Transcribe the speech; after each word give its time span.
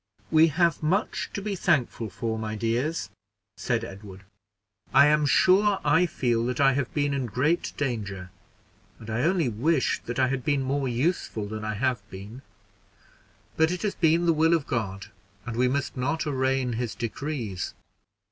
"We 0.31 0.47
have 0.47 0.81
much 0.81 1.29
to 1.35 1.43
be 1.43 1.55
thankful 1.55 2.09
for, 2.09 2.39
my 2.39 2.55
dears," 2.55 3.11
said 3.55 3.83
Edward. 3.83 4.23
"I 4.91 5.05
am 5.05 5.27
sure 5.27 5.79
I 5.85 6.07
feel 6.07 6.43
that 6.47 6.59
I 6.59 6.73
have 6.73 6.91
been 6.95 7.13
in 7.13 7.27
great 7.27 7.71
danger, 7.77 8.31
and 8.97 9.11
I 9.11 9.21
only 9.21 9.47
wish 9.47 9.99
that 10.07 10.17
I 10.17 10.29
had 10.29 10.43
been 10.43 10.63
more 10.63 10.87
useful 10.87 11.47
than 11.47 11.63
I 11.63 11.75
have 11.75 12.01
been; 12.09 12.41
but 13.57 13.69
it 13.69 13.83
has 13.83 13.93
been 13.93 14.25
the 14.25 14.33
will 14.33 14.55
of 14.55 14.65
God, 14.65 15.11
and 15.45 15.55
we 15.55 15.67
must 15.67 15.95
not 15.95 16.25
arraign 16.25 16.73
his 16.73 16.95
decrees. 16.95 17.75